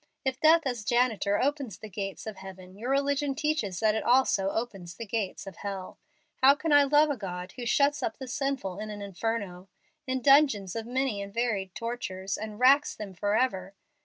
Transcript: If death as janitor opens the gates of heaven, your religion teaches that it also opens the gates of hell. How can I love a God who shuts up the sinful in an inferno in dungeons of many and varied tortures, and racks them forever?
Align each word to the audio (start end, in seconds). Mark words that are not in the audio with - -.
If 0.25 0.39
death 0.39 0.63
as 0.65 0.83
janitor 0.83 1.39
opens 1.39 1.77
the 1.77 1.87
gates 1.87 2.25
of 2.25 2.37
heaven, 2.37 2.75
your 2.75 2.89
religion 2.89 3.35
teaches 3.35 3.79
that 3.81 3.93
it 3.93 4.03
also 4.03 4.49
opens 4.49 4.95
the 4.95 5.05
gates 5.05 5.45
of 5.45 5.57
hell. 5.57 5.99
How 6.41 6.55
can 6.55 6.73
I 6.73 6.85
love 6.85 7.11
a 7.11 7.15
God 7.17 7.51
who 7.51 7.67
shuts 7.67 8.01
up 8.01 8.17
the 8.17 8.27
sinful 8.27 8.79
in 8.79 8.89
an 8.89 9.03
inferno 9.03 9.69
in 10.07 10.23
dungeons 10.23 10.75
of 10.75 10.87
many 10.87 11.21
and 11.21 11.31
varied 11.31 11.75
tortures, 11.75 12.35
and 12.35 12.59
racks 12.59 12.95
them 12.95 13.13
forever? 13.13 13.75